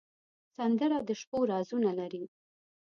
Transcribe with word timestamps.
سندره 0.57 0.97
د 1.07 1.09
شپو 1.19 1.39
رازونه 1.51 1.91
لري 1.99 2.23